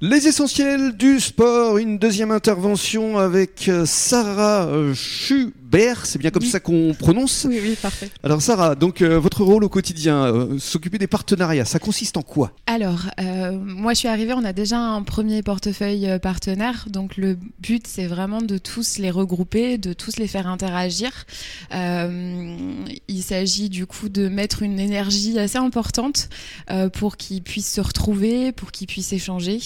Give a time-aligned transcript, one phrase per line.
[0.00, 6.48] Les essentiels du sport, une deuxième intervention avec euh, Sarah Schubert, c'est bien comme Oui.
[6.50, 7.46] ça qu'on prononce?
[7.48, 8.10] Oui, oui, parfait.
[8.22, 12.22] Alors Sarah, donc euh, votre rôle au quotidien, euh, s'occuper des partenariats, ça consiste en
[12.22, 12.52] quoi?
[12.66, 17.38] Alors, euh, moi je suis arrivée, on a déjà un premier portefeuille partenaire, donc le
[17.60, 21.24] but c'est vraiment de tous les regrouper, de tous les faire interagir.
[21.72, 26.28] Il s'agit du coup de mettre une énergie assez importante
[26.70, 29.58] euh, pour qu'ils puissent se retrouver, pour qu'ils puissent échanger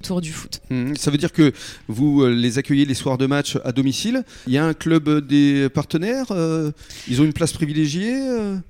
[0.00, 0.60] autour du foot.
[0.70, 1.52] Hum, Ça veut dire que
[1.88, 4.22] vous euh, les accueillez les soirs de match à domicile.
[4.46, 6.70] Il y a un club des partenaires, euh,
[7.08, 8.20] ils ont une place privilégiée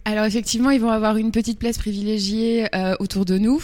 [0.05, 3.63] Alors effectivement, ils vont avoir une petite place privilégiée euh, autour de nous.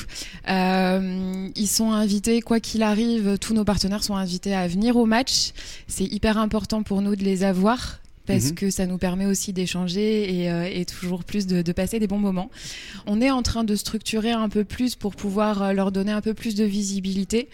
[0.48, 5.52] Ils sont invités, quoi qu'il arrive, tous nos partenaires sont invités à venir au match.
[5.86, 8.54] C'est hyper important pour nous de les avoir parce Mhm.
[8.54, 12.06] que ça nous permet aussi d'échanger et, euh, et toujours plus de, de passer des
[12.06, 12.50] bons moments.
[13.06, 16.20] On est en train de structurer un peu plus pour pouvoir euh, leur donner un
[16.20, 17.48] peu plus de visibilité.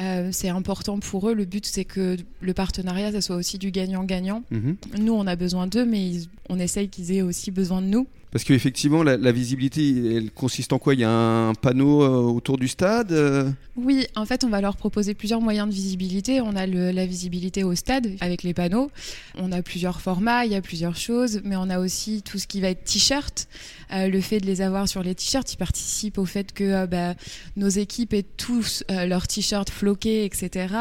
[0.00, 1.34] Euh, c'est important pour eux.
[1.34, 4.42] Le but, c'est que le partenariat, ça soit aussi du gagnant-gagnant.
[4.50, 4.76] Mhm.
[5.00, 8.06] Nous, on a besoin d'eux, mais ils- on essaye qu'ils aient aussi besoin de nous.
[8.30, 10.94] Parce qu'effectivement, la, la visibilité, elle consiste en quoi?
[10.94, 13.50] Il y a un panneau euh, autour du stade euh?
[13.76, 16.40] Oui, en fait, on va leur proposer plusieurs moyens de visibilité.
[16.40, 18.90] On a le- la visibilité au stade avec les panneaux.
[19.36, 22.46] On a plusieurs formats, il y a plusieurs choses, mais on a aussi tout ce
[22.46, 23.48] qui va être t-shirt.
[23.94, 26.86] Euh, le fait de les avoir sur les t-shirts, ils participent au fait que euh,
[26.86, 27.14] bah,
[27.56, 30.74] nos équipes aient tous euh, leurs t-shirts floqués, etc.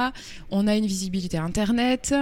[0.50, 2.14] On a une visibilité internet,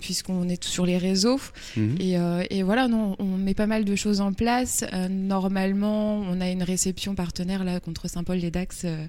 [0.00, 1.40] puisqu'on est sur les réseaux.
[1.76, 1.96] Mhm.
[2.00, 2.16] Et,
[2.50, 4.84] et voilà, non, on met pas mal de choses en place.
[4.92, 9.06] Euh, normalement, on a une réception partenaire là contre Saint-Paul-les-Dax euh,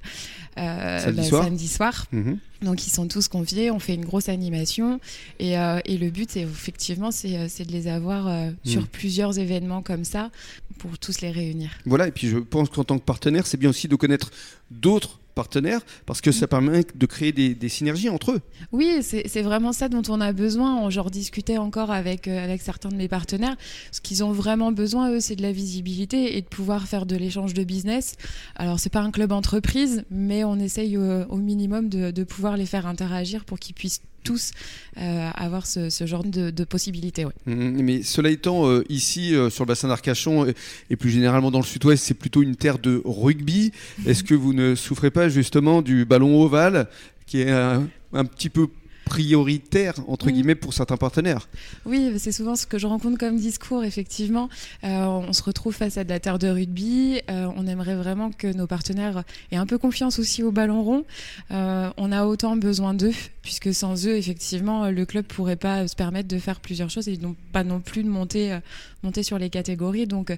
[0.57, 1.43] euh, Samedi bah, soir.
[1.43, 2.05] samedi soir.
[2.11, 2.37] Mhm.
[2.61, 4.99] Donc ils sont tous conviés, on fait une grosse animation
[5.39, 7.29] et, euh, et le but, c'est effectivement, c'est
[7.65, 10.29] de les avoir euh, sur plusieurs événements comme ça
[10.77, 11.69] pour tous les réunir.
[11.85, 14.31] Voilà, et puis je pense qu'en tant que partenaire, c'est bien aussi de connaître
[14.71, 18.41] d'autres partenaires parce que ça permet de créer des, des synergies entre eux.
[18.77, 20.89] Oui, c'est vraiment ça dont on a besoin.
[20.89, 23.55] J'en discutais encore avec, euh, avec certains de mes partenaires.
[23.95, 27.15] Ce qu'ils ont vraiment besoin, eux, c'est de la visibilité et de pouvoir faire de
[27.15, 28.15] l'échange de business.
[28.55, 32.57] Alors, c'est pas un club entreprise, mais on essaye euh, au minimum de, de pouvoir
[32.57, 34.51] les faire interagir pour qu'ils puissent tous
[34.97, 37.25] euh, avoir ce, ce genre de, de possibilités.
[37.25, 37.33] ouais.
[37.45, 37.81] Mhm.
[37.81, 40.53] Mais cela étant, euh, ici, euh, sur le bassin d'Arcachon et,
[40.89, 43.71] et plus généralement dans le sud-ouest, c'est plutôt une terre de rugby.
[44.05, 46.87] Est-ce que vous ne souffrez pas justement du ballon ovale
[47.25, 48.67] qui est un, un petit peu
[49.09, 50.31] prioritaire entre Mhm.
[50.33, 51.49] guillemets pour certains partenaires
[51.85, 54.49] Oui, c'est souvent ce que je rencontre comme discours, effectivement.
[54.83, 57.19] Euh, on se retrouve face à de la terre de rugby.
[57.29, 61.05] Euh, on aimerait vraiment que nos partenaires aient un peu confiance aussi au ballon rond.
[61.51, 65.95] Euh, on a autant besoin d'eux, puisque sans eux, effectivement, le club pourrait pas se
[65.95, 68.57] permettre de faire plusieurs choses et donc pas non plus de monter,
[69.03, 70.05] monter sur les catégories.
[70.05, 70.31] Donc,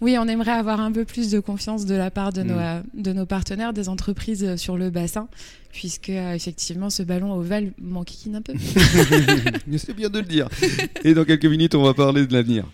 [0.00, 2.82] oui, on aimerait avoir un peu plus de confiance de la part de, nos, Mm.
[2.94, 5.28] de nos partenaires, des entreprises euh, sur le bassin,
[5.72, 8.54] puisque euh, effectivement ce ballon ovale manquine un peu.
[9.76, 10.48] C'est bien de le dire.
[11.04, 12.64] Et dans quelques minutes, on va parler de l'avenir.